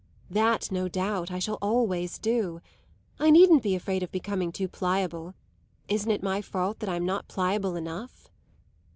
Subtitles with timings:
[0.31, 2.59] That, no doubt, I shall always do.
[3.19, 5.35] I needn't be afraid of becoming too pliable;
[5.87, 8.27] isn't it my fault that I'm not pliable enough?"